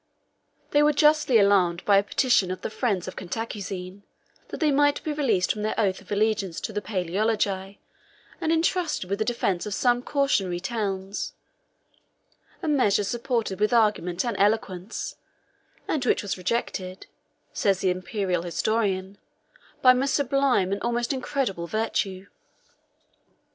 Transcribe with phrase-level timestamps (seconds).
[0.71, 4.01] They were justly alarmed by a petition of the friends of Cantacuzene,
[4.47, 7.77] that they might be released from their oath of allegiance to the Palæologi,
[8.41, 11.33] and intrusted with the defence of some cautionary towns;
[12.63, 15.17] a measure supported with argument and eloquence;
[15.87, 17.05] and which was rejected
[17.53, 19.19] (says the Imperial historian)
[19.83, 22.25] "by my sublime, and almost incredible virtue."